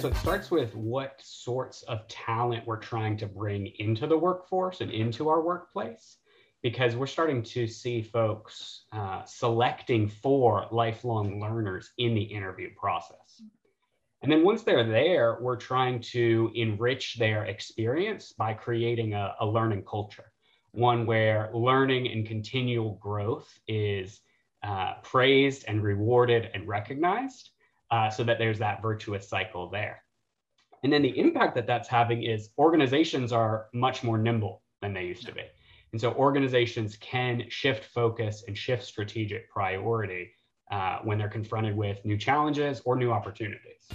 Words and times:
So 0.00 0.08
it 0.08 0.16
starts 0.16 0.50
with 0.50 0.74
what 0.74 1.20
sorts 1.22 1.82
of 1.82 2.08
talent 2.08 2.66
we're 2.66 2.78
trying 2.78 3.18
to 3.18 3.26
bring 3.26 3.66
into 3.80 4.06
the 4.06 4.16
workforce 4.16 4.80
and 4.80 4.90
into 4.90 5.28
our 5.28 5.42
workplace, 5.42 6.16
because 6.62 6.96
we're 6.96 7.06
starting 7.06 7.42
to 7.42 7.66
see 7.66 8.00
folks 8.00 8.86
uh, 8.92 9.24
selecting 9.26 10.08
for 10.08 10.66
lifelong 10.70 11.38
learners 11.38 11.90
in 11.98 12.14
the 12.14 12.22
interview 12.22 12.70
process. 12.78 13.42
And 14.22 14.32
then 14.32 14.42
once 14.42 14.62
they're 14.62 14.88
there, 14.88 15.36
we're 15.38 15.56
trying 15.56 16.00
to 16.12 16.50
enrich 16.54 17.16
their 17.18 17.44
experience 17.44 18.32
by 18.32 18.54
creating 18.54 19.12
a, 19.12 19.34
a 19.40 19.46
learning 19.46 19.84
culture, 19.84 20.32
one 20.70 21.04
where 21.04 21.50
learning 21.52 22.10
and 22.10 22.26
continual 22.26 22.94
growth 23.02 23.52
is 23.68 24.22
uh, 24.62 24.94
praised 25.02 25.66
and 25.68 25.82
rewarded 25.82 26.48
and 26.54 26.66
recognized 26.66 27.50
uh, 27.90 28.08
so 28.08 28.24
that 28.24 28.38
there's 28.38 28.58
that 28.58 28.82
virtuous 28.82 29.28
cycle 29.28 29.68
there. 29.68 30.02
And 30.82 30.92
then 30.92 31.02
the 31.02 31.18
impact 31.18 31.54
that 31.56 31.66
that's 31.66 31.88
having 31.88 32.22
is 32.22 32.50
organizations 32.58 33.32
are 33.32 33.66
much 33.74 34.02
more 34.02 34.16
nimble 34.16 34.62
than 34.80 34.94
they 34.94 35.04
used 35.04 35.26
to 35.26 35.32
be. 35.32 35.42
And 35.92 36.00
so 36.00 36.12
organizations 36.12 36.96
can 36.96 37.44
shift 37.48 37.84
focus 37.84 38.44
and 38.46 38.56
shift 38.56 38.84
strategic 38.84 39.50
priority 39.50 40.30
uh, 40.70 41.00
when 41.02 41.18
they're 41.18 41.28
confronted 41.28 41.76
with 41.76 42.02
new 42.04 42.16
challenges 42.16 42.80
or 42.84 42.96
new 42.96 43.10
opportunities. 43.10 43.88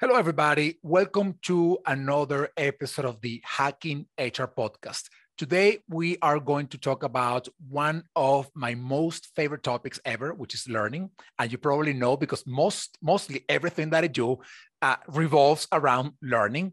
Hello, 0.00 0.14
everybody. 0.14 0.78
Welcome 0.82 1.34
to 1.42 1.78
another 1.84 2.48
episode 2.56 3.04
of 3.04 3.20
the 3.20 3.42
Hacking 3.44 4.06
HR 4.18 4.48
podcast. 4.48 5.10
Today, 5.40 5.78
we 5.88 6.18
are 6.20 6.38
going 6.38 6.66
to 6.66 6.76
talk 6.76 7.02
about 7.02 7.48
one 7.70 8.04
of 8.14 8.50
my 8.54 8.74
most 8.74 9.30
favorite 9.34 9.62
topics 9.62 9.98
ever, 10.04 10.34
which 10.34 10.52
is 10.52 10.68
learning. 10.68 11.08
And 11.38 11.50
you 11.50 11.56
probably 11.56 11.94
know 11.94 12.14
because 12.14 12.46
most, 12.46 12.98
mostly 13.00 13.46
everything 13.48 13.88
that 13.88 14.04
I 14.04 14.08
do 14.08 14.40
uh, 14.82 14.96
revolves 15.08 15.66
around 15.72 16.12
learning. 16.20 16.72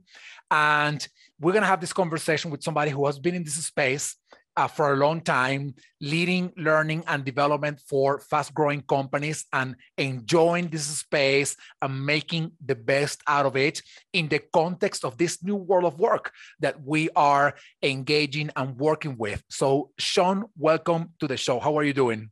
And 0.52 1.08
we're 1.40 1.54
going 1.54 1.62
to 1.62 1.70
have 1.70 1.80
this 1.80 1.94
conversation 1.94 2.52
with 2.52 2.62
somebody 2.62 2.92
who 2.92 3.06
has 3.06 3.20
been 3.20 3.36
in 3.36 3.46
this 3.46 3.54
space 3.66 4.18
uh, 4.58 4.68
for 4.68 4.92
a 4.92 4.98
long 4.98 5.22
time, 5.22 5.76
leading 6.02 6.52
learning 6.58 7.04
and 7.08 7.24
development 7.24 7.80
for 7.88 8.20
fast 8.20 8.54
growing 8.54 8.82
companies 8.82 9.46
and 9.54 9.76
enjoying 9.98 10.68
this 10.68 10.86
space 10.88 11.56
and 11.82 12.06
making 12.06 12.52
the 12.66 12.76
best 12.76 13.22
out 13.28 13.46
of 13.46 13.56
it 13.56 13.82
in 14.14 14.28
the 14.28 14.40
context 14.52 15.06
of 15.06 15.18
this 15.18 15.44
new 15.44 15.56
world 15.56 15.86
of 15.86 16.00
work 16.00 16.34
that 16.60 16.82
we 16.84 17.08
are 17.16 17.54
engaging 17.84 18.50
and 18.56 18.76
working 18.78 19.16
with. 19.18 19.44
So, 19.50 19.92
Sean, 20.00 20.46
welcome 20.58 21.14
to 21.20 21.28
the 21.28 21.38
show. 21.38 21.60
How 21.60 21.78
are 21.78 21.84
you 21.84 21.94
doing? 21.94 22.32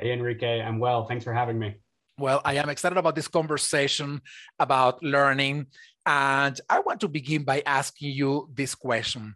Hey, 0.00 0.12
Enrique. 0.12 0.62
I'm 0.62 0.78
well. 0.78 1.06
Thanks 1.06 1.24
for 1.24 1.34
having 1.34 1.58
me. 1.58 1.74
Well, 2.18 2.40
I 2.44 2.54
am 2.54 2.68
excited 2.68 2.98
about 2.98 3.16
this 3.16 3.28
conversation 3.28 4.22
about 4.60 5.02
learning. 5.02 5.66
And 6.06 6.58
I 6.70 6.80
want 6.80 7.00
to 7.00 7.08
begin 7.08 7.42
by 7.42 7.62
asking 7.66 8.12
you 8.12 8.48
this 8.54 8.74
question. 8.74 9.34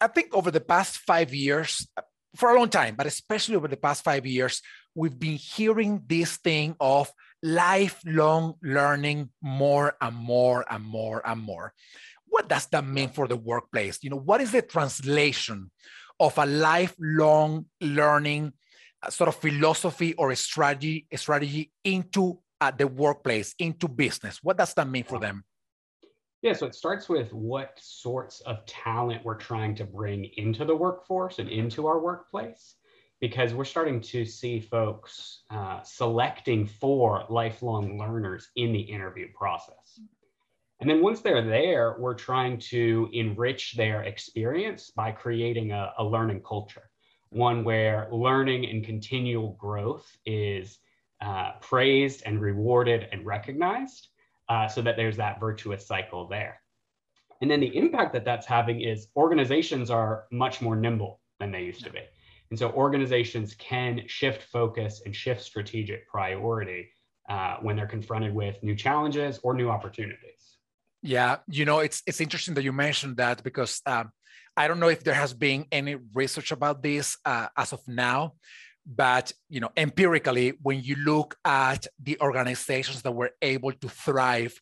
I 0.00 0.06
think 0.08 0.34
over 0.34 0.50
the 0.50 0.60
past 0.60 0.98
five 0.98 1.32
years, 1.34 1.86
for 2.36 2.50
a 2.50 2.58
long 2.58 2.68
time, 2.68 2.94
but 2.96 3.06
especially 3.06 3.56
over 3.56 3.68
the 3.68 3.76
past 3.76 4.02
five 4.02 4.26
years, 4.26 4.60
we've 4.94 5.18
been 5.18 5.36
hearing 5.36 6.02
this 6.06 6.36
thing 6.36 6.76
of 6.80 7.10
lifelong 7.42 8.54
learning 8.62 9.30
more 9.42 9.94
and 10.00 10.16
more 10.16 10.64
and 10.68 10.84
more 10.84 11.22
and 11.24 11.40
more. 11.40 11.72
What 12.26 12.48
does 12.48 12.66
that 12.66 12.84
mean 12.84 13.10
for 13.10 13.28
the 13.28 13.36
workplace? 13.36 13.98
You 14.02 14.10
know, 14.10 14.18
what 14.18 14.40
is 14.40 14.50
the 14.50 14.62
translation 14.62 15.70
of 16.18 16.36
a 16.38 16.46
lifelong 16.46 17.66
learning 17.80 18.52
uh, 19.02 19.10
sort 19.10 19.28
of 19.28 19.36
philosophy 19.36 20.14
or 20.14 20.30
a 20.30 20.36
strategy, 20.36 21.06
a 21.12 21.18
strategy 21.18 21.70
into 21.84 22.40
uh, 22.60 22.72
the 22.72 22.88
workplace, 22.88 23.54
into 23.58 23.86
business? 23.86 24.40
What 24.42 24.56
does 24.56 24.74
that 24.74 24.88
mean 24.88 25.04
for 25.04 25.20
them? 25.20 25.44
Yeah, 26.44 26.52
so 26.52 26.66
it 26.66 26.74
starts 26.74 27.08
with 27.08 27.32
what 27.32 27.72
sorts 27.80 28.40
of 28.40 28.66
talent 28.66 29.24
we're 29.24 29.34
trying 29.34 29.74
to 29.76 29.84
bring 29.86 30.26
into 30.36 30.66
the 30.66 30.76
workforce 30.76 31.38
and 31.38 31.48
into 31.48 31.86
our 31.86 31.98
workplace, 31.98 32.74
because 33.18 33.54
we're 33.54 33.64
starting 33.64 33.98
to 34.02 34.26
see 34.26 34.60
folks 34.60 35.44
uh, 35.48 35.80
selecting 35.84 36.66
for 36.66 37.24
lifelong 37.30 37.98
learners 37.98 38.50
in 38.56 38.74
the 38.74 38.78
interview 38.78 39.28
process. 39.34 39.98
And 40.80 40.90
then 40.90 41.00
once 41.00 41.22
they're 41.22 41.46
there, 41.46 41.96
we're 41.98 42.12
trying 42.12 42.58
to 42.58 43.08
enrich 43.14 43.72
their 43.72 44.02
experience 44.02 44.90
by 44.90 45.12
creating 45.12 45.72
a, 45.72 45.94
a 45.96 46.04
learning 46.04 46.42
culture, 46.46 46.90
one 47.30 47.64
where 47.64 48.06
learning 48.12 48.66
and 48.66 48.84
continual 48.84 49.56
growth 49.58 50.14
is 50.26 50.78
uh, 51.22 51.52
praised 51.62 52.22
and 52.26 52.38
rewarded 52.38 53.08
and 53.12 53.24
recognized 53.24 54.08
uh, 54.48 54.68
so 54.68 54.82
that 54.82 54.96
there's 54.96 55.16
that 55.16 55.40
virtuous 55.40 55.86
cycle 55.86 56.28
there. 56.28 56.60
And 57.40 57.50
then 57.50 57.60
the 57.60 57.76
impact 57.76 58.12
that 58.14 58.24
that's 58.24 58.46
having 58.46 58.80
is 58.80 59.08
organizations 59.16 59.90
are 59.90 60.24
much 60.30 60.62
more 60.62 60.76
nimble 60.76 61.20
than 61.40 61.50
they 61.50 61.62
used 61.62 61.84
to 61.84 61.90
be. 61.90 62.00
And 62.50 62.58
so 62.58 62.70
organizations 62.72 63.54
can 63.54 64.02
shift 64.06 64.42
focus 64.44 65.02
and 65.04 65.14
shift 65.14 65.42
strategic 65.42 66.08
priority 66.08 66.90
uh, 67.28 67.56
when 67.62 67.76
they're 67.76 67.86
confronted 67.86 68.34
with 68.34 68.62
new 68.62 68.74
challenges 68.74 69.40
or 69.42 69.54
new 69.54 69.68
opportunities. 69.68 70.58
Yeah, 71.02 71.36
you 71.48 71.64
know, 71.64 71.80
it's 71.80 72.02
it's 72.06 72.20
interesting 72.20 72.54
that 72.54 72.64
you 72.64 72.72
mentioned 72.72 73.18
that 73.18 73.42
because 73.42 73.82
um, 73.84 74.10
I 74.56 74.68
don't 74.68 74.80
know 74.80 74.88
if 74.88 75.04
there 75.04 75.14
has 75.14 75.34
been 75.34 75.66
any 75.72 75.96
research 76.14 76.52
about 76.52 76.82
this 76.82 77.18
uh, 77.24 77.48
as 77.56 77.72
of 77.72 77.80
now, 77.86 78.34
but 78.86 79.32
you 79.48 79.60
know 79.60 79.70
empirically 79.76 80.52
when 80.62 80.82
you 80.82 80.96
look 80.96 81.36
at 81.44 81.86
the 82.02 82.18
organizations 82.20 83.02
that 83.02 83.12
were 83.12 83.30
able 83.40 83.72
to 83.72 83.88
thrive 83.88 84.60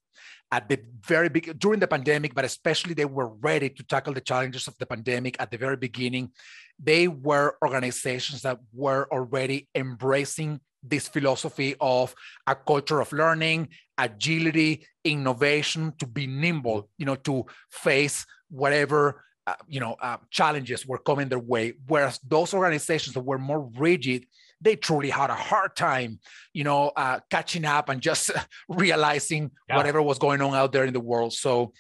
at 0.53 0.69
the 0.69 0.78
very 1.00 1.28
big 1.28 1.59
during 1.59 1.81
the 1.81 1.88
pandemic 1.88 2.34
but 2.34 2.44
especially 2.44 2.94
they 2.94 3.05
were 3.05 3.28
ready 3.28 3.69
to 3.69 3.82
tackle 3.82 4.12
the 4.12 4.21
challenges 4.21 4.69
of 4.69 4.77
the 4.78 4.87
pandemic 4.87 5.37
at 5.41 5.50
the 5.50 5.59
very 5.59 5.77
beginning 5.77 6.31
they 6.78 7.09
were 7.09 7.56
organizations 7.65 8.43
that 8.43 8.59
were 8.72 9.09
already 9.12 9.69
embracing 9.75 10.61
this 10.82 11.09
philosophy 11.09 11.75
of 11.81 12.15
a 12.47 12.55
culture 12.55 13.00
of 13.00 13.12
learning 13.12 13.69
agility 13.99 14.87
innovation 15.05 15.93
to 15.99 16.06
be 16.06 16.27
nimble 16.27 16.88
you 16.97 17.06
know 17.06 17.16
to 17.16 17.44
face 17.71 18.25
whatever 18.50 19.25
uh, 19.47 19.54
you 19.66 19.80
know 19.80 19.97
uh, 20.00 20.19
challenges 20.30 20.86
were 20.86 20.98
coming 20.98 21.28
their 21.28 21.38
way 21.38 21.75
whereas 21.88 22.19
those 22.26 22.54
organizations 22.54 23.14
that 23.14 23.22
were 23.22 23.38
more 23.38 23.70
rigid 23.76 24.26
they 24.60 24.76
truly 24.76 25.10
had 25.10 25.30
a 25.30 25.34
hard 25.34 25.75
time 25.75 26.20
you 26.53 26.64
know 26.64 26.92
uh, 26.97 27.19
catching 27.30 27.64
up 27.64 27.88
and 27.88 28.00
just 28.00 28.31
realizing 28.69 29.50
yeah. 29.69 29.76
whatever 29.76 30.00
was 30.00 30.19
going 30.19 30.41
on 30.41 30.54
out 30.54 30.72
there 30.72 30.84
in 30.84 30.92
the 30.92 31.00
world. 31.00 31.32
So 31.32 31.72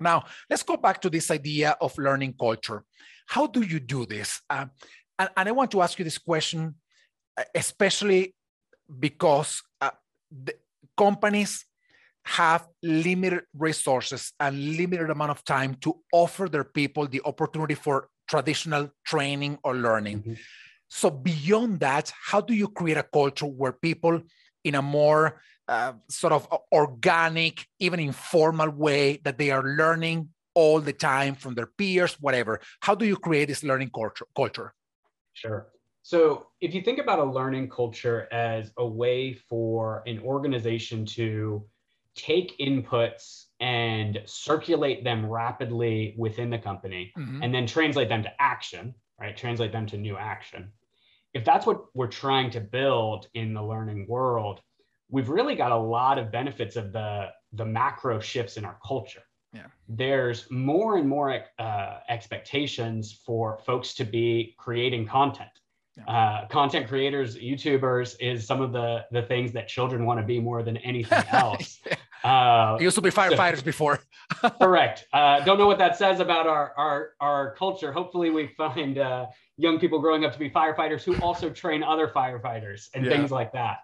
now 0.00 0.24
let's 0.48 0.62
go 0.62 0.76
back 0.76 1.00
to 1.02 1.10
this 1.10 1.30
idea 1.30 1.76
of 1.80 1.96
learning 1.98 2.34
culture. 2.38 2.84
How 3.26 3.46
do 3.46 3.62
you 3.62 3.80
do 3.80 4.06
this? 4.06 4.40
Uh, 4.50 4.66
and, 5.18 5.30
and, 5.36 5.48
i 5.48 5.52
want 5.52 5.70
to 5.70 5.80
ask 5.80 5.98
you 5.98 6.04
this 6.04 6.18
question 6.18 6.74
especially 7.54 8.34
because 8.98 9.62
uh, 9.80 9.90
the 10.30 10.54
companies 10.96 11.64
have 12.24 12.66
limited 12.82 13.42
resources 13.56 14.32
and 14.40 14.76
limited 14.76 15.10
amount 15.10 15.30
of 15.30 15.44
time 15.44 15.74
to 15.82 16.00
offer 16.12 16.48
their 16.48 16.64
people 16.64 17.06
the 17.06 17.20
opportunity 17.24 17.74
for 17.74 18.08
traditional 18.28 18.90
training 19.04 19.58
or 19.62 19.74
learning. 19.74 20.20
Mm-hmm. 20.20 20.34
So 20.88 21.10
beyond 21.10 21.80
that, 21.80 22.12
how 22.24 22.40
do 22.40 22.54
you 22.54 22.68
create 22.68 22.96
a 22.96 23.02
culture 23.02 23.46
where 23.46 23.72
people 23.72 24.22
in 24.62 24.74
a 24.74 24.82
more 24.82 25.40
uh, 25.68 25.92
sort 26.08 26.32
of 26.32 26.48
organic, 26.72 27.66
even 27.78 28.00
informal 28.00 28.70
way 28.70 29.20
that 29.24 29.38
they 29.38 29.50
are 29.50 29.62
learning 29.62 30.28
all 30.54 30.80
the 30.80 30.92
time 30.92 31.34
from 31.34 31.54
their 31.54 31.66
peers, 31.66 32.14
whatever. 32.20 32.60
How 32.80 32.94
do 32.94 33.04
you 33.04 33.16
create 33.16 33.48
this 33.48 33.62
learning 33.64 33.90
culture? 33.94 34.26
culture? 34.36 34.72
Sure. 35.32 35.68
So 36.02 36.48
if 36.60 36.74
you 36.74 36.82
think 36.82 36.98
about 36.98 37.18
a 37.18 37.24
learning 37.24 37.70
culture 37.70 38.28
as 38.30 38.72
a 38.76 38.86
way 38.86 39.32
for 39.32 40.02
an 40.06 40.20
organization 40.20 41.06
to 41.06 41.64
take 42.14 42.56
inputs 42.58 43.46
and 43.60 44.20
circulate 44.26 45.04
them 45.04 45.26
rapidly 45.26 46.14
within 46.18 46.50
the 46.50 46.58
company 46.58 47.12
mm-hmm. 47.16 47.42
and 47.42 47.54
then 47.54 47.66
translate 47.66 48.08
them 48.08 48.22
to 48.22 48.30
action, 48.40 48.94
right? 49.20 49.36
Translate 49.36 49.72
them 49.72 49.86
to 49.86 49.96
new 49.96 50.16
action. 50.16 50.70
If 51.32 51.44
that's 51.44 51.66
what 51.66 51.86
we're 51.94 52.06
trying 52.06 52.50
to 52.50 52.60
build 52.60 53.28
in 53.34 53.54
the 53.54 53.62
learning 53.62 54.06
world, 54.08 54.60
we've 55.08 55.28
really 55.28 55.54
got 55.54 55.72
a 55.72 55.76
lot 55.76 56.18
of 56.18 56.30
benefits 56.30 56.76
of 56.76 56.92
the, 56.92 57.28
the 57.52 57.64
macro 57.64 58.20
shifts 58.20 58.56
in 58.56 58.64
our 58.64 58.78
culture. 58.86 59.22
Yeah. 59.52 59.66
There's 59.88 60.50
more 60.50 60.96
and 60.98 61.08
more 61.08 61.44
uh, 61.58 61.98
expectations 62.08 63.20
for 63.24 63.58
folks 63.58 63.94
to 63.94 64.04
be 64.04 64.54
creating 64.58 65.06
content. 65.06 65.50
Uh, 66.08 66.46
content 66.48 66.88
creators, 66.88 67.36
YouTubers 67.36 68.16
is 68.18 68.46
some 68.46 68.60
of 68.60 68.72
the 68.72 69.04
the 69.12 69.22
things 69.22 69.52
that 69.52 69.68
children 69.68 70.04
want 70.04 70.18
to 70.18 70.26
be 70.26 70.40
more 70.40 70.62
than 70.62 70.76
anything 70.78 71.22
else. 71.32 71.80
Uh, 72.24 72.76
used 72.80 72.96
to 72.96 73.02
be 73.02 73.10
firefighters 73.10 73.58
so, 73.58 73.62
before. 73.62 74.00
correct. 74.60 75.06
Uh, 75.12 75.40
don't 75.44 75.58
know 75.58 75.66
what 75.66 75.78
that 75.78 75.96
says 75.96 76.20
about 76.20 76.46
our 76.46 76.72
our 76.76 77.12
our 77.20 77.54
culture. 77.54 77.92
Hopefully, 77.92 78.30
we 78.30 78.48
find 78.56 78.98
uh, 78.98 79.26
young 79.56 79.78
people 79.78 80.00
growing 80.00 80.24
up 80.24 80.32
to 80.32 80.38
be 80.38 80.50
firefighters 80.50 81.02
who 81.02 81.16
also 81.22 81.48
train 81.48 81.82
other 81.82 82.08
firefighters 82.08 82.88
and 82.94 83.04
yeah. 83.04 83.12
things 83.12 83.30
like 83.30 83.52
that. 83.52 83.78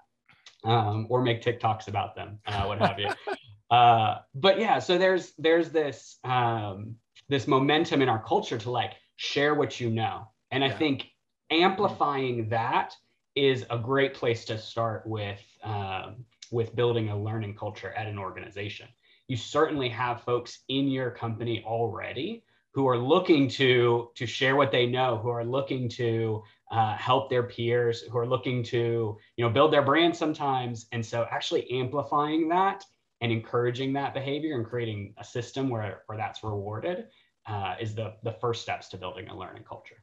um, 0.64 1.06
or 1.08 1.22
make 1.22 1.42
TikToks 1.42 1.88
about 1.88 2.14
them, 2.14 2.38
uh, 2.46 2.64
what 2.64 2.78
have 2.78 2.98
you. 2.98 3.10
Uh, 3.70 4.18
but 4.34 4.58
yeah, 4.58 4.80
so 4.80 4.98
there's 4.98 5.32
there's 5.38 5.70
this 5.70 6.18
um, 6.24 6.96
this 7.28 7.46
momentum 7.46 8.02
in 8.02 8.08
our 8.08 8.20
culture 8.20 8.58
to 8.58 8.68
like 8.68 8.94
share 9.14 9.54
what 9.54 9.78
you 9.78 9.88
know, 9.90 10.26
and 10.50 10.64
I 10.64 10.66
yeah. 10.66 10.76
think 10.76 11.06
amplifying 11.50 12.48
that 12.48 12.94
is 13.36 13.64
a 13.70 13.78
great 13.78 14.14
place 14.14 14.44
to 14.46 14.58
start 14.58 15.06
with 15.06 15.40
um, 15.62 16.24
with 16.50 16.74
building 16.74 17.10
a 17.10 17.22
learning 17.22 17.54
culture 17.54 17.92
at 17.92 18.06
an 18.06 18.18
organization. 18.18 18.88
You 19.28 19.36
certainly 19.36 19.88
have 19.88 20.22
folks 20.22 20.60
in 20.68 20.88
your 20.88 21.10
company 21.10 21.62
already 21.64 22.42
who 22.72 22.88
are 22.88 22.98
looking 22.98 23.48
to 23.48 24.10
to 24.14 24.26
share 24.26 24.56
what 24.56 24.72
they 24.72 24.86
know, 24.86 25.18
who 25.18 25.28
are 25.28 25.44
looking 25.44 25.88
to 25.90 26.42
uh, 26.70 26.96
help 26.96 27.30
their 27.30 27.44
peers, 27.44 28.02
who 28.02 28.18
are 28.18 28.26
looking 28.26 28.62
to 28.64 29.16
you 29.36 29.44
know 29.44 29.50
build 29.50 29.72
their 29.72 29.82
brand 29.82 30.16
sometimes, 30.16 30.86
and 30.92 31.04
so 31.04 31.26
actually 31.30 31.70
amplifying 31.70 32.48
that 32.48 32.84
and 33.20 33.30
encouraging 33.32 33.92
that 33.92 34.14
behavior 34.14 34.54
and 34.56 34.66
creating 34.66 35.14
a 35.18 35.24
system 35.24 35.68
where 35.68 36.02
where 36.06 36.18
that's 36.18 36.42
rewarded 36.42 37.06
uh, 37.46 37.74
is 37.80 37.94
the 37.94 38.14
the 38.22 38.32
first 38.32 38.62
steps 38.62 38.88
to 38.88 38.96
building 38.96 39.28
a 39.28 39.36
learning 39.36 39.64
culture. 39.68 40.02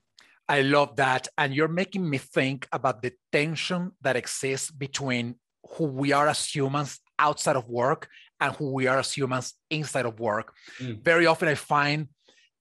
I 0.50 0.62
love 0.62 0.96
that, 0.96 1.28
and 1.38 1.54
you're 1.54 1.68
making 1.68 2.10
me 2.10 2.18
think 2.18 2.68
about 2.72 3.02
the 3.02 3.14
tension 3.32 3.92
that 4.02 4.16
exists 4.16 4.72
between 4.72 5.36
who 5.72 5.86
we 5.86 6.14
are 6.14 6.28
as 6.28 6.46
humans 6.46 7.00
outside 7.20 7.58
of 7.58 7.68
work 7.68 8.08
and 8.40 8.56
who 8.56 8.72
we 8.72 8.88
are 8.88 9.00
as 9.00 9.12
humans 9.14 9.54
inside 9.70 10.06
of 10.06 10.20
work. 10.20 10.54
Mm. 10.80 11.04
Very 11.04 11.26
often, 11.26 11.50
I 11.50 11.56
find 11.56 12.08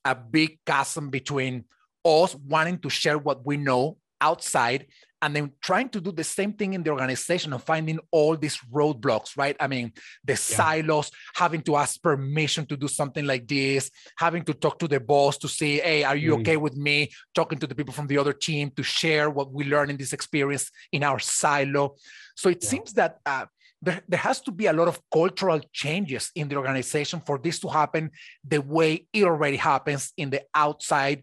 a 0.05 0.15
big 0.15 0.59
chasm 0.67 1.11
between 1.11 1.65
us 2.05 2.35
wanting 2.35 2.79
to 2.79 2.91
share 2.91 3.19
what 3.19 3.47
we 3.47 3.57
know 3.57 3.99
outside 4.21 4.87
and 5.23 5.35
then 5.35 5.53
trying 5.63 5.89
to 5.89 6.01
do 6.01 6.13
the 6.13 6.25
same 6.25 6.53
thing 6.53 6.75
in 6.75 6.83
the 6.83 6.91
organization 6.91 7.53
and 7.53 7.63
finding 7.63 7.99
all 8.11 8.37
these 8.37 8.59
roadblocks, 8.73 9.37
right? 9.37 9.57
I 9.59 9.67
mean, 9.67 9.93
the 10.25 10.35
yeah. 10.35 10.37
silos, 10.37 11.11
having 11.35 11.63
to 11.63 11.77
ask 11.77 12.03
permission 12.03 12.67
to 12.67 12.77
do 12.77 12.87
something 12.87 13.25
like 13.25 13.49
this, 13.49 13.91
having 14.19 14.45
to 14.45 14.55
talk 14.55 14.79
to 14.81 14.89
the 14.89 15.01
boss 15.01 15.39
to 15.39 15.49
say, 15.49 15.79
hey, 15.79 16.05
are 16.05 16.17
you 16.17 16.37
mm. 16.37 16.41
okay 16.41 16.57
with 16.57 16.77
me 16.77 17.11
talking 17.35 17.59
to 17.59 17.67
the 17.67 17.75
people 17.75 17.95
from 17.95 18.07
the 18.07 18.19
other 18.19 18.33
team 18.33 18.71
to 18.77 18.83
share 18.83 19.31
what 19.31 19.53
we 19.53 19.65
learned 19.65 19.91
in 19.91 19.97
this 19.97 20.13
experience 20.13 20.71
in 20.93 21.03
our 21.03 21.19
silo? 21.19 21.95
So 22.35 22.51
it 22.51 22.59
yeah. 22.63 22.69
seems 22.69 22.93
that 22.93 23.19
uh, 23.25 23.47
there, 23.81 24.03
there 24.09 24.21
has 24.21 24.41
to 24.43 24.53
be 24.53 24.67
a 24.67 24.73
lot 24.73 24.89
of 24.89 25.01
cultural 25.13 25.61
changes 25.73 26.31
in 26.35 26.49
the 26.49 26.57
organization 26.57 27.23
for 27.25 27.39
this 27.39 27.59
to 27.61 27.69
happen 27.69 28.11
the 28.47 28.61
way 28.61 29.07
it 29.13 29.25
already 29.25 29.57
happens 29.57 30.13
in 30.17 30.31
the 30.31 30.43
outside 30.55 31.23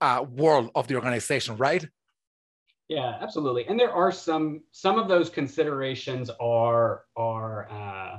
uh, 0.00 0.24
world 0.28 0.70
of 0.74 0.86
the 0.86 0.94
organization, 0.94 1.56
right? 1.56 1.84
Yeah, 2.92 3.16
absolutely. 3.20 3.66
And 3.66 3.80
there 3.80 3.90
are 3.90 4.12
some 4.12 4.62
some 4.70 4.98
of 4.98 5.08
those 5.08 5.30
considerations 5.30 6.30
are 6.40 7.04
are 7.16 7.70
uh, 7.70 8.18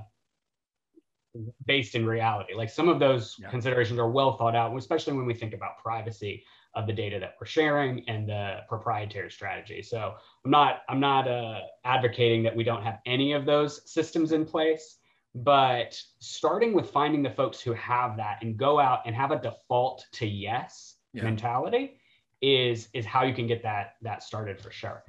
based 1.66 1.94
in 1.94 2.06
reality. 2.08 2.56
Like 2.56 2.72
some 2.72 2.90
of 2.90 3.00
those 3.00 3.36
yeah. 3.40 3.50
considerations 3.50 4.00
are 4.00 4.10
well 4.10 4.36
thought 4.36 4.56
out, 4.56 4.76
especially 4.76 5.14
when 5.14 5.28
we 5.28 5.36
think 5.36 5.54
about 5.54 5.78
privacy 5.78 6.44
of 6.74 6.88
the 6.88 6.94
data 6.94 7.20
that 7.20 7.36
we're 7.40 7.46
sharing 7.46 8.04
and 8.10 8.28
the 8.28 8.62
proprietary 8.68 9.30
strategy. 9.30 9.84
So 9.84 10.16
I'm 10.44 10.50
not 10.50 10.82
I'm 10.90 11.00
not 11.00 11.28
uh, 11.28 11.60
advocating 11.86 12.42
that 12.44 12.56
we 12.56 12.64
don't 12.64 12.82
have 12.82 12.98
any 13.06 13.34
of 13.34 13.46
those 13.46 13.82
systems 13.92 14.32
in 14.32 14.44
place, 14.44 14.98
but 15.36 15.96
starting 16.18 16.74
with 16.74 16.90
finding 16.90 17.22
the 17.22 17.30
folks 17.30 17.62
who 17.62 17.74
have 17.74 18.18
that 18.18 18.40
and 18.42 18.58
go 18.58 18.80
out 18.80 19.02
and 19.06 19.16
have 19.16 19.30
a 19.30 19.40
default 19.40 20.04
to 20.14 20.26
yes 20.26 20.96
yeah. 21.14 21.24
mentality 21.24 22.00
is 22.44 22.90
is 22.94 23.06
how 23.06 23.24
you 23.24 23.34
can 23.34 23.48
get 23.48 23.64
that 23.64 23.96
that 24.02 24.22
started 24.22 24.60
for 24.62 24.70
sure. 24.70 25.04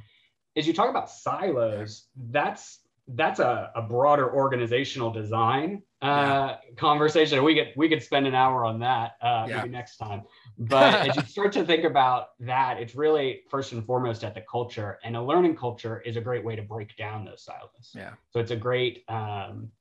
As 0.57 0.67
you 0.67 0.73
talk 0.73 0.89
about 0.89 1.11
silos, 1.11 2.07
that's 2.31 2.79
that's 3.09 3.41
a, 3.41 3.71
a 3.75 3.83
broader 3.83 4.33
organizational 4.35 5.11
design 5.11 5.83
uh, 6.01 6.07
yeah. 6.07 6.57
conversation. 6.77 7.43
We 7.45 7.57
could 7.57 7.73
we 7.77 7.89
could 7.89 8.03
spend 8.03 8.27
an 8.27 8.35
hour 8.35 8.65
on 8.65 8.79
that 8.81 9.17
uh, 9.21 9.47
yeah. 9.49 9.57
maybe 9.57 9.71
next 9.71 9.97
time. 9.97 10.23
But 10.57 11.09
as 11.09 11.17
you 11.17 11.23
start 11.23 11.51
to 11.55 11.65
think 11.65 11.83
about 11.83 12.29
that, 12.39 12.79
it's 12.79 12.95
really 12.95 13.41
first 13.51 13.73
and 13.73 13.85
foremost 13.85 14.23
at 14.23 14.37
the 14.37 14.45
culture, 14.49 15.01
and 15.03 15.17
a 15.17 15.23
learning 15.23 15.57
culture 15.57 16.01
is 16.03 16.17
a 16.17 16.21
great 16.21 16.45
way 16.45 16.55
to 16.55 16.63
break 16.63 16.97
down 16.97 17.25
those 17.25 17.43
silos. 17.43 17.91
Yeah. 17.93 18.11
So 18.31 18.39
it's 18.39 18.53
a 18.53 18.57
great 18.57 19.03
um, 19.09 19.73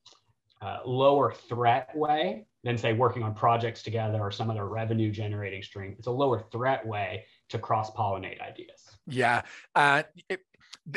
uh, 0.60 0.78
lower 0.84 1.32
threat 1.48 1.94
way 1.94 2.46
than 2.64 2.76
say 2.76 2.92
working 2.92 3.22
on 3.22 3.34
projects 3.34 3.84
together 3.84 4.18
or 4.18 4.32
some 4.32 4.50
other 4.50 4.66
revenue 4.66 5.12
generating 5.12 5.62
stream. 5.62 5.94
It's 5.96 6.08
a 6.08 6.10
lower 6.10 6.40
threat 6.50 6.84
way 6.84 7.24
to 7.50 7.58
cross 7.58 7.90
pollinate 7.90 8.40
ideas. 8.40 8.80
Yeah. 9.06 9.42
Uh, 9.74 10.02
it, 10.28 10.40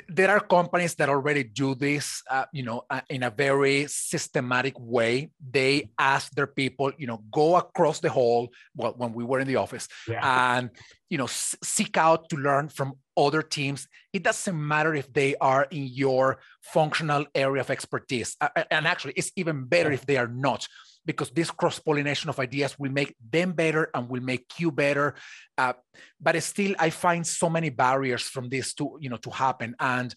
there 0.09 0.29
are 0.29 0.39
companies 0.39 0.95
that 0.95 1.07
already 1.09 1.43
do 1.43 1.73
this 1.73 2.21
uh, 2.29 2.45
you 2.51 2.63
know 2.63 2.83
uh, 2.89 3.01
in 3.09 3.23
a 3.23 3.29
very 3.29 3.87
systematic 3.87 4.73
way 4.77 5.29
they 5.51 5.89
ask 5.97 6.31
their 6.33 6.47
people 6.47 6.91
you 6.97 7.07
know 7.07 7.23
go 7.31 7.55
across 7.55 7.99
the 7.99 8.09
hall 8.09 8.49
well 8.75 8.93
when 8.97 9.13
we 9.13 9.23
were 9.23 9.39
in 9.39 9.47
the 9.47 9.55
office 9.55 9.87
yeah. 10.07 10.57
and 10.57 10.69
you 11.09 11.17
know 11.17 11.25
s- 11.25 11.55
seek 11.63 11.95
out 11.97 12.27
to 12.29 12.35
learn 12.35 12.67
from 12.67 12.93
other 13.15 13.41
teams 13.41 13.87
it 14.11 14.23
doesn't 14.23 14.67
matter 14.67 14.93
if 14.93 15.11
they 15.13 15.35
are 15.37 15.67
in 15.71 15.85
your 15.87 16.37
functional 16.61 17.25
area 17.33 17.61
of 17.61 17.69
expertise 17.69 18.35
uh, 18.41 18.49
and 18.69 18.85
actually 18.85 19.13
it's 19.15 19.31
even 19.35 19.65
better 19.65 19.91
if 19.91 20.05
they 20.05 20.17
are 20.17 20.27
not 20.27 20.67
because 21.07 21.31
this 21.31 21.49
cross 21.49 21.79
pollination 21.79 22.29
of 22.29 22.37
ideas 22.37 22.77
will 22.77 22.91
make 22.91 23.15
them 23.17 23.53
better 23.53 23.89
and 23.95 24.09
will 24.09 24.21
make 24.21 24.45
you 24.59 24.71
better. 24.71 25.15
Uh, 25.57 25.73
but 26.19 26.35
still, 26.43 26.75
I 26.77 26.89
find 26.91 27.25
so 27.25 27.49
many 27.49 27.69
barriers 27.69 28.23
from 28.23 28.49
this 28.49 28.73
to 28.75 28.97
you 28.99 29.09
know 29.09 29.17
to 29.17 29.31
happen 29.31 29.75
and. 29.79 30.13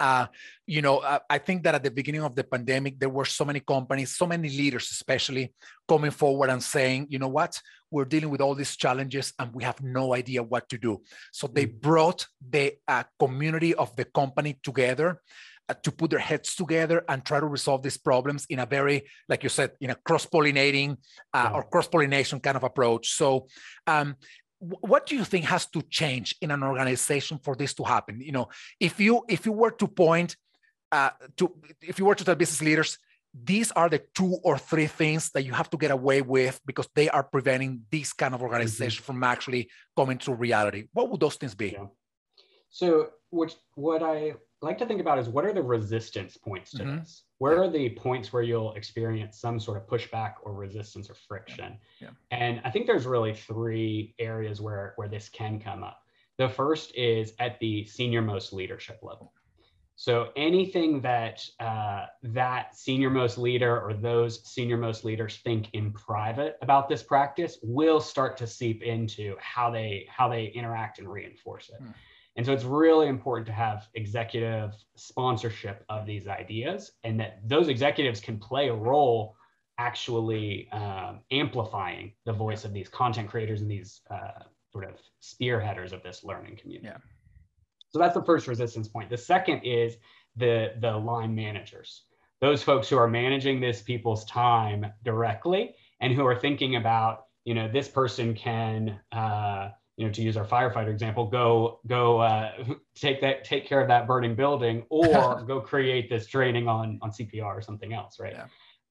Uh, 0.00 0.26
you 0.66 0.82
know, 0.82 0.98
uh, 0.98 1.20
I 1.30 1.38
think 1.38 1.62
that 1.62 1.76
at 1.76 1.84
the 1.84 1.90
beginning 1.90 2.24
of 2.24 2.34
the 2.34 2.42
pandemic, 2.42 2.98
there 2.98 3.08
were 3.08 3.24
so 3.24 3.44
many 3.44 3.60
companies, 3.60 4.16
so 4.16 4.26
many 4.26 4.48
leaders, 4.48 4.90
especially 4.90 5.54
coming 5.86 6.10
forward 6.10 6.50
and 6.50 6.60
saying, 6.60 7.06
you 7.10 7.20
know 7.20 7.28
what, 7.28 7.60
we're 7.92 8.04
dealing 8.04 8.28
with 8.28 8.40
all 8.40 8.56
these 8.56 8.76
challenges 8.76 9.32
and 9.38 9.54
we 9.54 9.62
have 9.62 9.80
no 9.80 10.12
idea 10.12 10.42
what 10.42 10.68
to 10.70 10.78
do. 10.78 11.00
So 11.32 11.46
they 11.46 11.66
mm. 11.66 11.80
brought 11.80 12.26
the 12.50 12.74
uh, 12.88 13.04
community 13.20 13.72
of 13.72 13.94
the 13.94 14.04
company 14.04 14.58
together 14.64 15.20
to 15.82 15.90
put 15.90 16.10
their 16.10 16.18
heads 16.18 16.54
together 16.54 17.04
and 17.08 17.24
try 17.24 17.40
to 17.40 17.46
resolve 17.46 17.82
these 17.82 17.96
problems 17.96 18.46
in 18.50 18.58
a 18.58 18.66
very, 18.66 19.04
like 19.28 19.42
you 19.42 19.48
said, 19.48 19.72
in 19.80 19.90
a 19.90 19.94
cross-pollinating 19.94 20.96
uh, 21.32 21.50
or 21.54 21.64
cross-pollination 21.64 22.40
kind 22.40 22.56
of 22.56 22.64
approach. 22.64 23.12
So, 23.12 23.46
um, 23.86 24.16
what 24.58 25.06
do 25.06 25.16
you 25.16 25.24
think 25.24 25.44
has 25.46 25.66
to 25.66 25.82
change 25.82 26.36
in 26.40 26.50
an 26.50 26.62
organization 26.62 27.38
for 27.38 27.54
this 27.54 27.74
to 27.74 27.84
happen? 27.84 28.20
You 28.20 28.32
know, 28.32 28.48
if 28.80 28.98
you 28.98 29.22
if 29.28 29.44
you 29.46 29.52
were 29.52 29.72
to 29.72 29.86
point 29.86 30.36
uh, 30.92 31.10
to 31.36 31.52
if 31.82 31.98
you 31.98 32.04
were 32.06 32.14
to 32.14 32.24
tell 32.24 32.34
business 32.34 32.62
leaders 32.62 32.98
these 33.34 33.72
are 33.72 33.88
the 33.88 34.00
two 34.14 34.38
or 34.44 34.56
three 34.56 34.86
things 34.86 35.30
that 35.30 35.42
you 35.42 35.52
have 35.52 35.68
to 35.70 35.76
get 35.76 35.90
away 35.90 36.22
with 36.22 36.60
because 36.64 36.88
they 36.94 37.08
are 37.08 37.24
preventing 37.24 37.82
this 37.90 38.12
kind 38.12 38.34
of 38.34 38.42
organization 38.42 39.02
mm-hmm. 39.02 39.12
from 39.12 39.24
actually 39.24 39.68
coming 39.96 40.18
to 40.18 40.32
reality. 40.32 40.86
What 40.92 41.10
would 41.10 41.20
those 41.20 41.34
things 41.34 41.54
be? 41.54 41.70
Yeah. 41.70 41.86
So, 42.70 43.10
what 43.30 43.54
what 43.74 44.02
I 44.02 44.34
like 44.64 44.78
to 44.78 44.86
think 44.86 45.00
about 45.00 45.18
is 45.18 45.28
what 45.28 45.44
are 45.44 45.52
the 45.52 45.62
resistance 45.62 46.36
points 46.36 46.72
to 46.72 46.82
mm-hmm. 46.82 46.98
this? 46.98 47.22
Where 47.38 47.62
are 47.62 47.70
the 47.70 47.90
points 47.90 48.32
where 48.32 48.42
you'll 48.42 48.72
experience 48.74 49.38
some 49.38 49.60
sort 49.60 49.76
of 49.76 49.86
pushback 49.86 50.34
or 50.42 50.54
resistance 50.54 51.08
or 51.10 51.14
friction? 51.14 51.78
Yeah. 52.00 52.10
And 52.30 52.60
I 52.64 52.70
think 52.70 52.86
there's 52.86 53.06
really 53.06 53.34
three 53.34 54.14
areas 54.18 54.60
where 54.60 54.94
where 54.96 55.08
this 55.08 55.28
can 55.28 55.60
come 55.60 55.82
up. 55.82 56.00
The 56.38 56.48
first 56.48 56.94
is 56.96 57.34
at 57.38 57.60
the 57.60 57.84
senior 57.84 58.22
most 58.22 58.52
leadership 58.52 58.98
level. 59.02 59.32
So 59.96 60.30
anything 60.34 61.00
that 61.02 61.44
uh, 61.60 62.06
that 62.24 62.76
senior 62.76 63.10
most 63.10 63.38
leader 63.38 63.80
or 63.80 63.94
those 63.94 64.44
senior 64.44 64.76
most 64.76 65.04
leaders 65.04 65.36
think 65.36 65.68
in 65.72 65.92
private 65.92 66.58
about 66.62 66.88
this 66.88 67.02
practice 67.02 67.58
will 67.62 68.00
start 68.00 68.36
to 68.38 68.46
seep 68.46 68.82
into 68.82 69.36
how 69.38 69.70
they 69.70 70.06
how 70.08 70.28
they 70.28 70.46
interact 70.46 70.98
and 70.98 71.08
reinforce 71.08 71.70
it. 71.70 71.80
Hmm. 71.80 71.90
And 72.36 72.44
so 72.44 72.52
it's 72.52 72.64
really 72.64 73.06
important 73.06 73.46
to 73.46 73.52
have 73.52 73.88
executive 73.94 74.74
sponsorship 74.96 75.84
of 75.88 76.04
these 76.04 76.26
ideas 76.26 76.92
and 77.04 77.20
that 77.20 77.40
those 77.46 77.68
executives 77.68 78.20
can 78.20 78.38
play 78.38 78.68
a 78.68 78.74
role 78.74 79.36
actually 79.78 80.68
um, 80.72 81.20
amplifying 81.30 82.12
the 82.24 82.32
voice 82.32 82.64
of 82.64 82.72
these 82.72 82.88
content 82.88 83.28
creators 83.28 83.60
and 83.60 83.70
these 83.70 84.00
uh, 84.10 84.42
sort 84.72 84.84
of 84.84 84.96
spearheaders 85.22 85.92
of 85.92 86.02
this 86.02 86.24
learning 86.24 86.56
community. 86.56 86.88
Yeah. 86.88 86.98
So 87.90 88.00
that's 88.00 88.14
the 88.14 88.24
first 88.24 88.48
resistance 88.48 88.88
point. 88.88 89.10
The 89.10 89.16
second 89.16 89.60
is 89.62 89.96
the, 90.36 90.74
the 90.80 90.90
line 90.90 91.34
managers, 91.34 92.02
those 92.40 92.62
folks 92.62 92.88
who 92.88 92.96
are 92.96 93.08
managing 93.08 93.60
this 93.60 93.80
people's 93.82 94.24
time 94.24 94.86
directly 95.04 95.76
and 96.00 96.12
who 96.12 96.26
are 96.26 96.34
thinking 96.34 96.74
about, 96.74 97.26
you 97.44 97.54
know, 97.54 97.68
this 97.68 97.88
person 97.88 98.34
can, 98.34 98.98
uh, 99.12 99.70
you 99.96 100.06
know, 100.06 100.12
to 100.12 100.22
use 100.22 100.36
our 100.36 100.44
firefighter 100.44 100.90
example, 100.90 101.26
go 101.26 101.80
go 101.86 102.18
uh, 102.18 102.52
take 102.94 103.20
that 103.20 103.44
take 103.44 103.66
care 103.66 103.80
of 103.80 103.88
that 103.88 104.06
burning 104.06 104.34
building, 104.34 104.84
or 104.90 105.42
go 105.42 105.60
create 105.60 106.08
this 106.08 106.26
training 106.26 106.68
on 106.68 106.98
on 107.02 107.10
CPR 107.10 107.44
or 107.44 107.62
something 107.62 107.92
else, 107.92 108.18
right? 108.18 108.34
Yeah. 108.34 108.46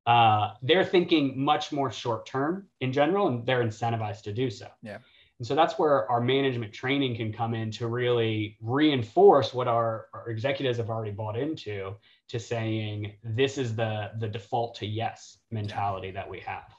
Uh, 0.05 0.53
they're 0.61 0.83
thinking 0.83 1.39
much 1.39 1.71
more 1.71 1.91
short 1.91 2.25
term 2.25 2.67
in 2.81 2.91
general, 2.91 3.27
and 3.27 3.45
they're 3.45 3.63
incentivized 3.63 4.23
to 4.23 4.33
do 4.33 4.49
so. 4.49 4.67
Yeah. 4.81 4.97
And 5.39 5.47
so 5.47 5.55
that's 5.55 5.77
where 5.79 6.09
our 6.09 6.21
management 6.21 6.73
training 6.73 7.15
can 7.15 7.33
come 7.33 7.53
in 7.53 7.71
to 7.71 7.87
really 7.87 8.57
reinforce 8.61 9.53
what 9.53 9.67
our, 9.67 10.07
our 10.13 10.29
executives 10.29 10.77
have 10.77 10.89
already 10.89 11.11
bought 11.11 11.37
into 11.37 11.95
to 12.29 12.39
saying 12.39 13.13
this 13.23 13.57
is 13.57 13.75
the 13.75 14.11
the 14.19 14.27
default 14.27 14.75
to 14.75 14.85
yes 14.85 15.39
mentality 15.51 16.11
that 16.11 16.29
we 16.29 16.39
have. 16.41 16.73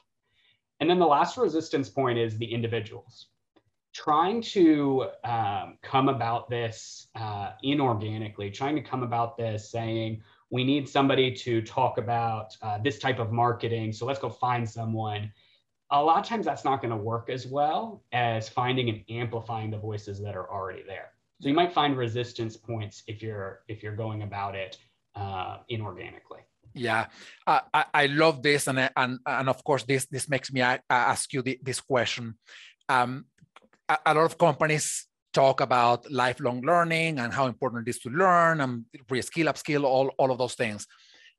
And 0.79 0.89
then 0.89 0.99
the 0.99 1.05
last 1.05 1.37
resistance 1.37 1.89
point 1.89 2.17
is 2.17 2.37
the 2.37 2.51
individuals. 2.51 3.27
Trying 3.95 4.41
to 4.41 5.07
um, 5.23 5.77
come 5.81 6.09
about 6.09 6.49
this 6.49 7.07
uh, 7.15 7.51
inorganically, 7.63 8.53
trying 8.53 8.75
to 8.75 8.81
come 8.81 9.03
about 9.03 9.37
this 9.37 9.71
saying, 9.71 10.21
we 10.49 10.65
need 10.65 10.89
somebody 10.89 11.31
to 11.31 11.61
talk 11.61 11.97
about 11.97 12.55
uh, 12.61 12.77
this 12.83 12.99
type 12.99 13.19
of 13.19 13.31
marketing. 13.31 13.93
So 13.93 14.05
let's 14.05 14.19
go 14.19 14.29
find 14.29 14.69
someone. 14.69 15.31
A 15.91 16.03
lot 16.03 16.19
of 16.19 16.25
times 16.27 16.45
that's 16.45 16.65
not 16.65 16.81
going 16.81 16.91
to 16.91 16.97
work 16.97 17.29
as 17.29 17.47
well 17.47 18.03
as 18.11 18.49
finding 18.49 18.89
and 18.89 19.01
amplifying 19.09 19.71
the 19.71 19.77
voices 19.77 20.21
that 20.21 20.35
are 20.35 20.51
already 20.51 20.83
there. 20.85 21.11
So 21.41 21.47
you 21.47 21.55
might 21.55 21.71
find 21.71 21.95
resistance 21.97 22.57
points 22.57 23.03
if 23.07 23.21
you're 23.21 23.61
if 23.69 23.81
you're 23.81 23.95
going 23.95 24.23
about 24.23 24.55
it 24.55 24.77
uh, 25.15 25.59
inorganically. 25.71 26.43
Yeah, 26.73 27.05
uh, 27.47 27.61
I, 27.73 27.85
I 27.93 28.05
love 28.07 28.43
this, 28.43 28.67
and 28.67 28.89
and 28.95 29.19
and 29.25 29.49
of 29.49 29.63
course 29.63 29.83
this 29.83 30.05
this 30.07 30.27
makes 30.27 30.51
me 30.51 30.61
uh, 30.61 30.79
ask 30.89 31.31
you 31.31 31.41
the, 31.41 31.57
this 31.63 31.79
question. 31.79 32.35
Um, 32.87 33.25
a, 33.89 33.97
a, 34.05 34.13
lot 34.13 34.25
of 34.25 34.37
companies 34.37 35.07
talk 35.33 35.61
about 35.61 36.09
lifelong 36.11 36.61
learning 36.61 37.19
and 37.19 37.33
how 37.33 37.45
important 37.47 37.87
it 37.87 37.89
is 37.89 37.99
to 37.99 38.09
learn 38.09 38.61
and 38.61 38.85
reskill, 39.09 39.47
upskill, 39.49 39.83
all 39.83 40.07
all 40.17 40.31
of 40.31 40.37
those 40.37 40.55
things, 40.55 40.87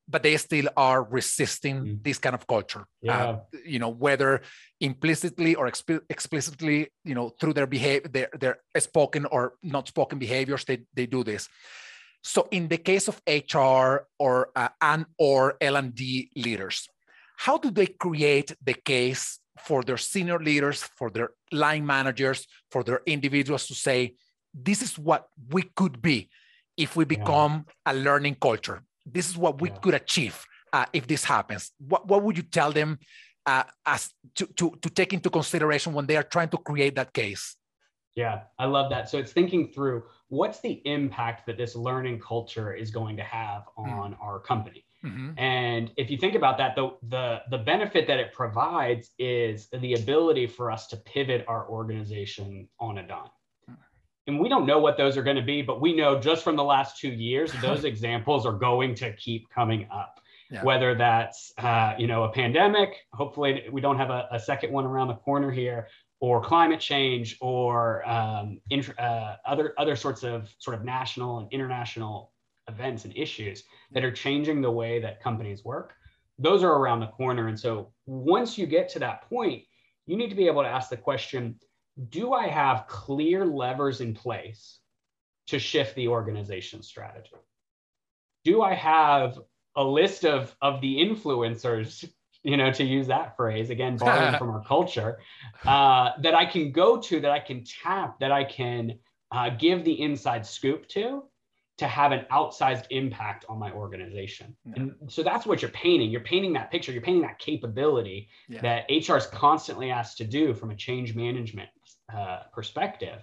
but 0.08 0.22
they 0.22 0.36
still 0.36 0.68
are 0.76 1.02
resisting 1.02 1.76
mm. 1.76 2.02
this 2.02 2.18
kind 2.18 2.34
of 2.34 2.46
culture. 2.46 2.86
Yeah. 3.02 3.24
Uh, 3.24 3.38
you 3.64 3.78
know, 3.78 3.88
whether 3.88 4.42
implicitly 4.80 5.54
or 5.54 5.68
exp- 5.68 6.04
explicitly, 6.10 6.88
you 7.04 7.14
know, 7.14 7.30
through 7.40 7.54
their 7.54 7.66
behavior, 7.66 8.08
their 8.08 8.28
their 8.40 8.56
spoken 8.78 9.26
or 9.26 9.54
not 9.62 9.88
spoken 9.88 10.18
behaviors, 10.18 10.64
they 10.64 10.78
they 10.94 11.06
do 11.06 11.24
this. 11.24 11.48
So 12.22 12.48
in 12.50 12.68
the 12.68 12.78
case 12.78 13.08
of 13.08 13.22
HR 13.26 14.06
or 14.18 14.50
uh, 14.56 14.68
and 14.80 15.06
or 15.16 15.56
L&D 15.60 16.30
leaders, 16.34 16.88
how 17.36 17.56
do 17.56 17.70
they 17.70 17.86
create 17.86 18.52
the 18.64 18.74
case 18.74 19.38
for 19.58 19.82
their 19.82 19.96
senior 19.96 20.38
leaders, 20.38 20.82
for 20.82 21.10
their 21.10 21.30
line 21.52 21.84
managers, 21.86 22.46
for 22.70 22.82
their 22.82 23.00
individuals 23.06 23.66
to 23.66 23.74
say, 23.74 24.14
this 24.54 24.82
is 24.82 24.98
what 24.98 25.28
we 25.50 25.62
could 25.62 26.00
be 26.00 26.28
if 26.76 26.96
we 26.96 27.04
become 27.04 27.66
yeah. 27.66 27.92
a 27.92 27.94
learning 27.94 28.36
culture. 28.40 28.82
This 29.04 29.28
is 29.28 29.36
what 29.36 29.60
we 29.60 29.70
yeah. 29.70 29.76
could 29.76 29.94
achieve 29.94 30.44
uh, 30.72 30.86
if 30.92 31.06
this 31.06 31.24
happens. 31.24 31.72
What, 31.78 32.06
what 32.08 32.22
would 32.22 32.36
you 32.36 32.42
tell 32.42 32.72
them 32.72 32.98
uh, 33.46 33.64
as 33.84 34.10
to, 34.34 34.46
to, 34.56 34.72
to 34.82 34.90
take 34.90 35.12
into 35.12 35.30
consideration 35.30 35.92
when 35.92 36.06
they 36.06 36.16
are 36.16 36.22
trying 36.22 36.48
to 36.50 36.58
create 36.58 36.96
that 36.96 37.12
case? 37.12 37.56
Yeah, 38.14 38.42
I 38.58 38.64
love 38.64 38.90
that. 38.90 39.10
So 39.10 39.18
it's 39.18 39.32
thinking 39.32 39.68
through 39.68 40.04
what's 40.28 40.60
the 40.60 40.80
impact 40.86 41.46
that 41.46 41.58
this 41.58 41.76
learning 41.76 42.18
culture 42.18 42.72
is 42.72 42.90
going 42.90 43.16
to 43.18 43.22
have 43.22 43.64
hmm. 43.76 43.90
on 43.90 44.12
mm. 44.14 44.22
our 44.22 44.40
company. 44.40 44.84
Mm-hmm. 45.06 45.38
And 45.38 45.92
if 45.96 46.10
you 46.10 46.18
think 46.18 46.34
about 46.34 46.58
that, 46.58 46.74
the, 46.74 46.90
the 47.08 47.42
the 47.50 47.58
benefit 47.58 48.06
that 48.08 48.18
it 48.18 48.32
provides 48.32 49.10
is 49.18 49.68
the 49.80 49.94
ability 49.94 50.46
for 50.46 50.70
us 50.70 50.88
to 50.88 50.96
pivot 50.96 51.44
our 51.46 51.68
organization 51.68 52.68
on 52.80 52.98
a 52.98 53.06
dime. 53.06 53.28
Hmm. 53.68 53.74
And 54.26 54.40
we 54.40 54.48
don't 54.48 54.66
know 54.66 54.78
what 54.78 54.96
those 54.96 55.16
are 55.16 55.22
going 55.22 55.36
to 55.36 55.42
be, 55.42 55.62
but 55.62 55.80
we 55.80 55.94
know 55.94 56.18
just 56.18 56.42
from 56.42 56.56
the 56.56 56.64
last 56.64 56.98
two 56.98 57.10
years, 57.10 57.52
those 57.62 57.84
examples 57.84 58.44
are 58.46 58.52
going 58.52 58.94
to 58.96 59.12
keep 59.14 59.48
coming 59.50 59.86
up. 59.92 60.20
Yeah. 60.50 60.62
Whether 60.62 60.94
that's 60.94 61.52
uh, 61.58 61.94
you 61.98 62.06
know 62.06 62.24
a 62.24 62.28
pandemic, 62.28 63.04
hopefully 63.12 63.64
we 63.70 63.80
don't 63.80 63.98
have 63.98 64.10
a, 64.10 64.28
a 64.30 64.38
second 64.38 64.72
one 64.72 64.84
around 64.84 65.08
the 65.08 65.14
corner 65.14 65.50
here, 65.50 65.88
or 66.20 66.40
climate 66.40 66.80
change 66.80 67.36
or 67.40 68.08
um, 68.08 68.60
uh, 68.98 69.36
other 69.44 69.74
other 69.76 69.96
sorts 69.96 70.22
of 70.22 70.54
sort 70.58 70.76
of 70.76 70.84
national 70.84 71.38
and 71.38 71.52
international 71.52 72.32
events 72.68 73.04
and 73.04 73.16
issues 73.16 73.64
that 73.92 74.04
are 74.04 74.10
changing 74.10 74.60
the 74.60 74.70
way 74.70 75.00
that 75.00 75.22
companies 75.22 75.64
work 75.64 75.94
those 76.38 76.62
are 76.62 76.74
around 76.74 77.00
the 77.00 77.06
corner. 77.06 77.48
And 77.48 77.58
so 77.58 77.92
once 78.04 78.58
you 78.58 78.66
get 78.66 78.88
to 78.90 78.98
that 79.00 79.28
point 79.28 79.64
you 80.06 80.16
need 80.16 80.30
to 80.30 80.36
be 80.36 80.46
able 80.46 80.62
to 80.62 80.68
ask 80.68 80.90
the 80.90 80.96
question 80.96 81.58
do 82.10 82.34
i 82.34 82.46
have 82.46 82.86
clear 82.88 83.46
levers 83.46 84.02
in 84.02 84.12
place 84.12 84.80
to 85.46 85.58
shift 85.58 85.94
the 85.94 86.08
organization 86.08 86.82
strategy? 86.82 87.30
Do 88.44 88.62
i 88.62 88.74
have 88.74 89.38
a 89.76 89.84
list 89.84 90.24
of 90.24 90.54
of 90.60 90.80
the 90.80 90.96
influencers 90.96 92.08
you 92.46 92.56
know, 92.56 92.70
to 92.70 92.84
use 92.84 93.08
that 93.08 93.36
phrase 93.36 93.70
again, 93.70 93.96
borrowing 93.96 94.34
from 94.38 94.50
our 94.50 94.62
culture, 94.62 95.18
uh, 95.64 96.10
that 96.20 96.32
I 96.32 96.46
can 96.46 96.70
go 96.70 96.96
to, 96.98 97.18
that 97.18 97.32
I 97.32 97.40
can 97.40 97.64
tap, 97.64 98.20
that 98.20 98.30
I 98.30 98.44
can 98.44 99.00
uh, 99.32 99.50
give 99.50 99.84
the 99.84 100.00
inside 100.00 100.46
scoop 100.46 100.86
to, 100.90 101.24
to 101.78 101.86
have 101.86 102.12
an 102.12 102.24
outsized 102.32 102.86
impact 102.90 103.44
on 103.48 103.58
my 103.58 103.70
organization. 103.72 104.56
Yeah. 104.64 104.72
And 104.76 104.94
so 105.08 105.22
that's 105.22 105.44
what 105.44 105.60
you're 105.60 105.70
painting. 105.72 106.10
You're 106.10 106.22
painting 106.22 106.54
that 106.54 106.70
picture. 106.70 106.90
You're 106.92 107.02
painting 107.02 107.22
that 107.22 107.38
capability 107.38 108.28
yeah. 108.48 108.60
that 108.62 108.86
HR 108.90 109.16
is 109.16 109.26
constantly 109.26 109.90
asked 109.90 110.16
to 110.18 110.24
do 110.24 110.54
from 110.54 110.70
a 110.70 110.76
change 110.76 111.14
management 111.14 111.68
uh, 112.14 112.40
perspective. 112.52 113.22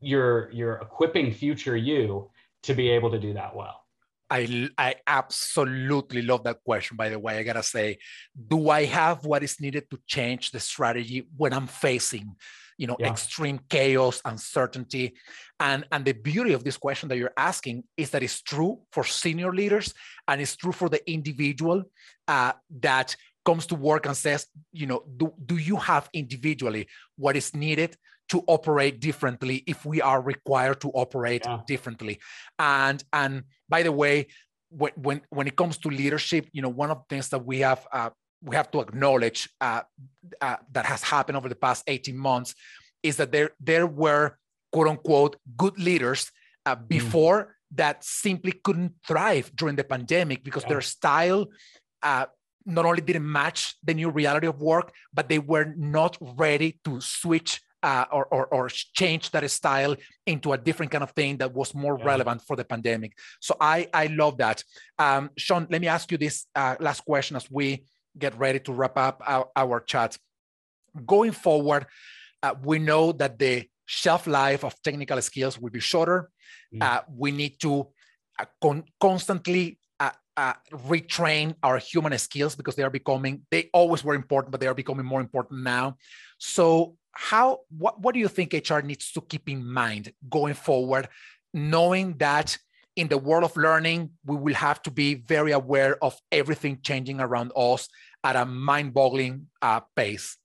You're 0.00 0.50
you're 0.52 0.76
equipping 0.76 1.32
future 1.32 1.76
you 1.76 2.30
to 2.62 2.74
be 2.74 2.88
able 2.90 3.10
to 3.10 3.18
do 3.18 3.32
that 3.34 3.54
well. 3.54 3.84
I, 4.30 4.68
I 4.76 4.96
absolutely 5.06 6.22
love 6.22 6.44
that 6.44 6.62
question, 6.62 6.96
by 6.96 7.08
the 7.08 7.18
way. 7.18 7.38
I 7.38 7.42
gotta 7.42 7.62
say, 7.62 7.98
do 8.48 8.68
I 8.68 8.84
have 8.84 9.24
what 9.24 9.42
is 9.42 9.60
needed 9.60 9.90
to 9.90 9.98
change 10.06 10.50
the 10.50 10.60
strategy 10.60 11.26
when 11.36 11.52
I'm 11.52 11.66
facing, 11.66 12.36
you 12.78 12.86
know, 12.86 12.96
yeah. 12.98 13.10
extreme 13.10 13.60
chaos, 13.68 14.22
uncertainty? 14.24 15.14
And, 15.60 15.84
and 15.92 16.04
the 16.04 16.12
beauty 16.12 16.54
of 16.54 16.64
this 16.64 16.78
question 16.78 17.08
that 17.10 17.18
you're 17.18 17.34
asking 17.36 17.84
is 17.96 18.10
that 18.10 18.22
it's 18.22 18.40
true 18.40 18.78
for 18.92 19.04
senior 19.04 19.52
leaders 19.52 19.92
and 20.26 20.40
it's 20.40 20.56
true 20.56 20.72
for 20.72 20.88
the 20.88 21.02
individual 21.10 21.82
uh, 22.28 22.52
that 22.80 23.14
comes 23.44 23.66
to 23.66 23.74
work 23.74 24.06
and 24.06 24.16
says, 24.16 24.46
you 24.72 24.86
know, 24.86 25.04
do, 25.16 25.32
do 25.44 25.56
you 25.56 25.76
have 25.76 26.08
individually 26.12 26.86
what 27.16 27.36
is 27.36 27.54
needed 27.54 27.96
to 28.28 28.42
operate 28.46 29.00
differently 29.00 29.64
if 29.66 29.86
we 29.86 30.02
are 30.02 30.20
required 30.20 30.80
to 30.82 30.90
operate 30.90 31.42
yeah. 31.44 31.60
differently? 31.66 32.20
And 32.58 33.02
and 33.12 33.44
by 33.68 33.82
the 33.82 33.92
way, 33.92 34.28
when, 34.70 34.92
when 34.96 35.20
when 35.30 35.46
it 35.46 35.56
comes 35.56 35.78
to 35.78 35.88
leadership, 35.88 36.48
you 36.52 36.62
know, 36.62 36.68
one 36.68 36.90
of 36.90 36.98
the 36.98 37.04
things 37.08 37.30
that 37.30 37.44
we 37.44 37.60
have 37.60 37.86
uh, 37.92 38.10
we 38.42 38.56
have 38.56 38.70
to 38.70 38.80
acknowledge 38.80 39.48
uh, 39.60 39.82
uh, 40.40 40.56
that 40.72 40.86
has 40.86 41.02
happened 41.02 41.36
over 41.36 41.48
the 41.48 41.56
past 41.56 41.84
18 41.86 42.16
months 42.16 42.54
is 43.02 43.16
that 43.16 43.32
there 43.32 43.50
there 43.60 43.86
were 43.86 44.38
quote 44.72 44.88
unquote 44.88 45.36
good 45.56 45.78
leaders 45.78 46.30
uh, 46.66 46.76
mm. 46.76 46.88
before 46.88 47.38
mm. 47.44 47.48
that 47.76 48.04
simply 48.04 48.52
couldn't 48.52 48.92
thrive 49.06 49.50
during 49.54 49.76
the 49.76 49.84
pandemic 49.84 50.44
because 50.44 50.62
yeah. 50.64 50.70
their 50.70 50.80
style 50.80 51.46
uh, 52.02 52.26
not 52.66 52.84
only 52.84 53.00
didn't 53.00 53.30
match 53.30 53.76
the 53.82 53.94
new 53.94 54.10
reality 54.10 54.46
of 54.46 54.60
work, 54.60 54.92
but 55.12 55.28
they 55.28 55.38
were 55.38 55.72
not 55.76 56.16
ready 56.20 56.78
to 56.84 57.00
switch 57.00 57.60
uh, 57.82 58.04
or, 58.12 58.26
or, 58.26 58.46
or, 58.46 58.68
change 58.68 59.30
that 59.30 59.48
style 59.50 59.94
into 60.26 60.52
a 60.52 60.58
different 60.58 60.90
kind 60.90 61.04
of 61.04 61.12
thing 61.12 61.36
that 61.36 61.54
was 61.54 61.74
more 61.74 61.96
yeah. 61.96 62.06
relevant 62.06 62.42
for 62.42 62.56
the 62.56 62.64
pandemic. 62.64 63.12
So 63.40 63.56
I, 63.60 63.88
I 63.94 64.06
love 64.06 64.38
that. 64.38 64.64
Um, 64.98 65.30
Sean, 65.36 65.66
let 65.70 65.80
me 65.80 65.86
ask 65.86 66.10
you 66.10 66.18
this 66.18 66.46
uh, 66.56 66.74
last 66.80 67.04
question 67.04 67.36
as 67.36 67.48
we 67.48 67.84
get 68.18 68.38
ready 68.38 68.60
to 68.60 68.72
wrap 68.72 68.96
up 68.96 69.22
our, 69.26 69.48
our 69.56 69.80
chat. 69.80 70.16
Going 71.06 71.32
forward, 71.32 71.86
uh, 72.42 72.54
we 72.62 72.78
know 72.78 73.12
that 73.12 73.38
the 73.38 73.68
shelf 73.86 74.26
life 74.26 74.64
of 74.64 74.80
technical 74.82 75.20
skills 75.22 75.58
will 75.58 75.70
be 75.70 75.80
shorter. 75.80 76.30
Mm. 76.74 77.02
we 77.16 77.30
need 77.30 77.58
to 77.60 77.88
uh, 78.38 78.44
con- 78.60 78.84
constantly 79.00 79.78
uh, 80.38 80.54
retrain 80.72 81.52
our 81.64 81.78
human 81.78 82.16
skills 82.16 82.54
because 82.54 82.76
they 82.76 82.84
are 82.84 82.90
becoming 82.90 83.42
they 83.50 83.68
always 83.72 84.04
were 84.04 84.14
important 84.14 84.52
but 84.52 84.60
they 84.60 84.68
are 84.68 84.80
becoming 84.82 85.04
more 85.04 85.20
important 85.20 85.64
now 85.64 85.96
so 86.38 86.94
how 87.10 87.58
what, 87.76 88.00
what 88.00 88.14
do 88.14 88.20
you 88.20 88.28
think 88.28 88.54
hr 88.70 88.78
needs 88.78 89.10
to 89.10 89.20
keep 89.20 89.48
in 89.48 89.66
mind 89.66 90.12
going 90.30 90.54
forward 90.54 91.08
knowing 91.52 92.16
that 92.18 92.56
in 92.94 93.08
the 93.08 93.18
world 93.18 93.42
of 93.42 93.56
learning 93.56 94.10
we 94.24 94.36
will 94.36 94.54
have 94.54 94.80
to 94.80 94.92
be 94.92 95.14
very 95.14 95.50
aware 95.50 96.02
of 96.04 96.16
everything 96.30 96.78
changing 96.82 97.18
around 97.20 97.50
us 97.56 97.88
at 98.24 98.36
a 98.36 98.44
mind-boggling 98.44 99.46
uh, 99.62 99.80
pace 99.94 100.36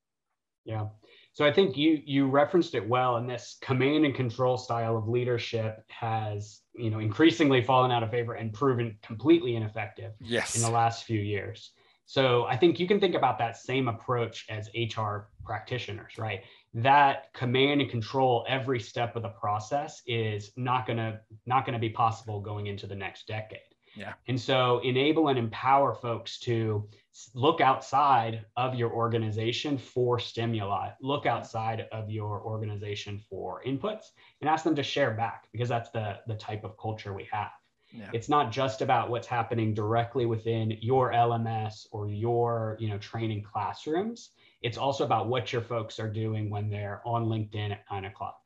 yeah 0.65 0.85
so 1.33 1.43
I 1.43 1.51
think 1.51 1.75
you 1.75 1.99
you 2.05 2.27
referenced 2.27 2.75
it 2.75 2.87
well, 2.87 3.17
and 3.17 3.27
this 3.27 3.57
command 3.59 4.05
and 4.05 4.13
control 4.13 4.55
style 4.55 4.95
of 4.95 5.07
leadership 5.07 5.83
has 5.89 6.61
you 6.75 6.91
know 6.91 6.99
increasingly 6.99 7.63
fallen 7.63 7.91
out 7.91 8.03
of 8.03 8.11
favor 8.11 8.33
and 8.33 8.53
proven 8.53 8.97
completely 9.01 9.55
ineffective 9.55 10.13
yes. 10.21 10.55
in 10.55 10.61
the 10.61 10.69
last 10.69 11.05
few 11.05 11.19
years. 11.19 11.71
So 12.05 12.45
I 12.45 12.55
think 12.55 12.79
you 12.79 12.87
can 12.87 12.99
think 12.99 13.15
about 13.15 13.39
that 13.39 13.57
same 13.57 13.87
approach 13.87 14.45
as 14.49 14.69
HR 14.75 15.29
practitioners, 15.43 16.19
right? 16.19 16.43
That 16.75 17.33
command 17.33 17.81
and 17.81 17.89
control 17.89 18.45
every 18.47 18.79
step 18.79 19.15
of 19.15 19.23
the 19.23 19.29
process 19.29 20.03
is 20.05 20.51
not 20.55 20.85
gonna 20.85 21.19
not 21.47 21.65
gonna 21.65 21.79
be 21.79 21.89
possible 21.89 22.41
going 22.41 22.67
into 22.67 22.85
the 22.85 22.95
next 22.95 23.25
decade. 23.27 23.61
Yeah. 23.95 24.13
And 24.27 24.39
so 24.39 24.81
enable 24.83 25.29
and 25.29 25.39
empower 25.39 25.95
folks 25.95 26.37
to 26.41 26.87
look 27.33 27.61
outside 27.61 28.45
of 28.57 28.75
your 28.75 28.91
organization 28.91 29.77
for 29.77 30.19
stimuli, 30.19 30.89
look 31.01 31.25
outside 31.25 31.87
of 31.91 32.09
your 32.09 32.41
organization 32.41 33.21
for 33.29 33.61
inputs 33.65 34.05
and 34.41 34.49
ask 34.49 34.63
them 34.63 34.75
to 34.75 34.83
share 34.83 35.11
back 35.11 35.47
because 35.51 35.69
that's 35.69 35.89
the, 35.91 36.17
the 36.27 36.35
type 36.35 36.63
of 36.63 36.77
culture 36.77 37.13
we 37.13 37.27
have. 37.31 37.51
Yeah. 37.91 38.09
It's 38.13 38.29
not 38.29 38.51
just 38.51 38.81
about 38.81 39.11
what's 39.11 39.27
happening 39.27 39.75
directly 39.75 40.25
within 40.25 40.71
your 40.81 41.11
LMS 41.11 41.85
or 41.91 42.09
your, 42.09 42.77
you 42.79 42.89
know, 42.89 42.97
training 42.97 43.43
classrooms. 43.43 44.31
It's 44.63 44.77
also 44.77 45.05
about 45.05 45.27
what 45.27 45.53
your 45.53 45.61
folks 45.61 45.99
are 45.99 46.09
doing 46.09 46.49
when 46.49 46.69
they're 46.69 47.01
on 47.05 47.25
LinkedIn 47.25 47.71
at 47.71 47.81
nine 47.91 48.05
o'clock. 48.05 48.39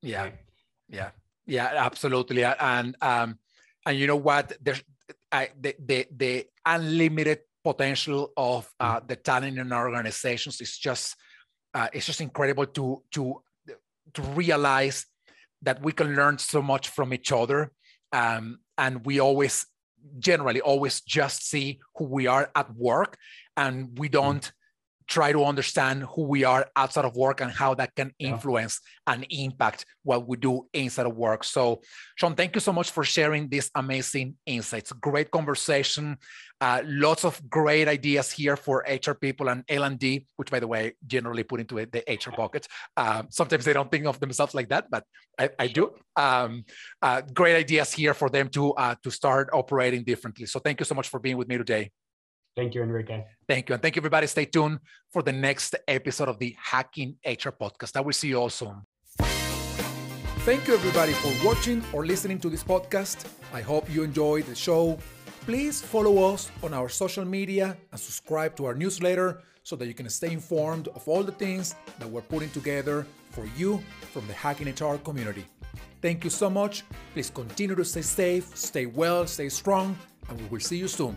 Yeah. 0.00 0.22
Right? 0.22 0.34
Yeah. 0.88 1.10
Yeah, 1.46 1.72
absolutely. 1.76 2.44
And 2.44 2.96
um, 3.02 3.38
and 3.84 3.98
you 3.98 4.06
know 4.06 4.16
what? 4.16 4.56
There's 4.62 4.82
I, 5.30 5.50
the, 5.60 5.74
the 5.78 6.06
the 6.16 6.46
unlimited 6.64 7.40
potential 7.64 8.32
of 8.36 8.70
uh, 8.78 9.00
mm. 9.00 9.08
the 9.08 9.16
talent 9.16 9.58
in 9.58 9.72
our 9.72 9.88
organizations 9.88 10.60
is 10.60 10.76
just 10.78 11.16
uh, 11.72 11.88
it's 11.92 12.06
just 12.06 12.20
incredible 12.20 12.66
to 12.66 13.02
to 13.10 13.42
to 14.12 14.22
realize 14.22 15.06
that 15.62 15.82
we 15.82 15.92
can 15.92 16.14
learn 16.14 16.38
so 16.38 16.60
much 16.60 16.90
from 16.90 17.12
each 17.14 17.32
other 17.32 17.72
um, 18.12 18.58
and 18.76 19.04
we 19.06 19.18
always 19.18 19.66
generally 20.18 20.60
always 20.60 21.00
just 21.00 21.48
see 21.48 21.80
who 21.96 22.04
we 22.04 22.26
are 22.26 22.50
at 22.54 22.72
work 22.76 23.16
and 23.56 23.98
we 23.98 24.08
mm. 24.08 24.12
don't 24.12 24.52
try 25.06 25.32
to 25.32 25.44
understand 25.44 26.02
who 26.14 26.22
we 26.22 26.44
are 26.44 26.66
outside 26.76 27.04
of 27.04 27.16
work 27.16 27.40
and 27.40 27.50
how 27.50 27.74
that 27.74 27.94
can 27.94 28.12
influence 28.18 28.80
yeah. 29.06 29.14
and 29.14 29.26
impact 29.30 29.84
what 30.02 30.26
we 30.26 30.36
do 30.36 30.66
inside 30.72 31.06
of 31.06 31.14
work. 31.14 31.44
So, 31.44 31.82
Sean, 32.16 32.34
thank 32.34 32.54
you 32.54 32.60
so 32.60 32.72
much 32.72 32.90
for 32.90 33.04
sharing 33.04 33.48
these 33.48 33.70
amazing 33.74 34.36
insights. 34.46 34.92
Great 34.92 35.30
conversation. 35.30 36.16
Uh, 36.60 36.82
lots 36.86 37.24
of 37.24 37.40
great 37.50 37.88
ideas 37.88 38.30
here 38.30 38.56
for 38.56 38.84
HR 38.88 39.12
people 39.12 39.48
and 39.48 39.64
L&D, 39.68 40.26
which, 40.36 40.50
by 40.50 40.60
the 40.60 40.66
way, 40.66 40.92
generally 41.06 41.42
put 41.42 41.60
into 41.60 41.74
the 41.74 42.02
HR 42.08 42.34
bucket. 42.36 42.66
Uh, 42.96 43.22
sometimes 43.28 43.64
they 43.64 43.72
don't 43.72 43.90
think 43.90 44.06
of 44.06 44.18
themselves 44.20 44.54
like 44.54 44.68
that, 44.68 44.90
but 44.90 45.04
I, 45.38 45.50
I 45.58 45.66
do. 45.66 45.92
Um, 46.16 46.64
uh, 47.02 47.22
great 47.32 47.56
ideas 47.56 47.92
here 47.92 48.14
for 48.14 48.30
them 48.30 48.48
to 48.50 48.72
uh, 48.74 48.94
to 49.02 49.10
start 49.10 49.50
operating 49.52 50.04
differently. 50.04 50.46
So, 50.46 50.60
thank 50.60 50.80
you 50.80 50.86
so 50.86 50.94
much 50.94 51.08
for 51.08 51.20
being 51.20 51.36
with 51.36 51.48
me 51.48 51.58
today. 51.58 51.90
Thank 52.56 52.74
you, 52.74 52.82
Enrique. 52.82 53.24
Thank 53.48 53.68
you. 53.68 53.74
And 53.74 53.82
thank 53.82 53.96
you, 53.96 54.00
everybody. 54.00 54.26
Stay 54.28 54.44
tuned 54.44 54.78
for 55.12 55.22
the 55.22 55.32
next 55.32 55.74
episode 55.88 56.28
of 56.28 56.38
the 56.38 56.56
Hacking 56.58 57.16
HR 57.26 57.50
podcast. 57.50 57.96
I 57.96 58.00
will 58.00 58.12
see 58.12 58.28
you 58.28 58.36
all 58.36 58.50
soon. 58.50 58.82
Thank 60.44 60.68
you, 60.68 60.74
everybody, 60.74 61.12
for 61.14 61.32
watching 61.44 61.82
or 61.92 62.06
listening 62.06 62.38
to 62.40 62.48
this 62.48 62.62
podcast. 62.62 63.24
I 63.52 63.60
hope 63.60 63.92
you 63.92 64.02
enjoyed 64.02 64.44
the 64.44 64.54
show. 64.54 64.98
Please 65.46 65.82
follow 65.82 66.32
us 66.32 66.50
on 66.62 66.72
our 66.72 66.88
social 66.88 67.24
media 67.24 67.76
and 67.92 68.00
subscribe 68.00 68.56
to 68.56 68.64
our 68.64 68.74
newsletter 68.74 69.42
so 69.62 69.76
that 69.76 69.86
you 69.86 69.92
can 69.92 70.08
stay 70.08 70.32
informed 70.32 70.88
of 70.88 71.06
all 71.06 71.22
the 71.22 71.32
things 71.32 71.74
that 71.98 72.08
we're 72.08 72.22
putting 72.22 72.48
together 72.50 73.06
for 73.30 73.44
you 73.54 73.82
from 74.12 74.26
the 74.26 74.32
Hacking 74.32 74.68
HR 74.68 74.96
community. 74.96 75.44
Thank 76.00 76.24
you 76.24 76.30
so 76.30 76.48
much. 76.48 76.82
Please 77.12 77.28
continue 77.28 77.74
to 77.74 77.84
stay 77.84 78.00
safe, 78.00 78.56
stay 78.56 78.86
well, 78.86 79.26
stay 79.26 79.50
strong, 79.50 79.98
and 80.30 80.40
we 80.40 80.46
will 80.46 80.60
see 80.60 80.78
you 80.78 80.88
soon. 80.88 81.14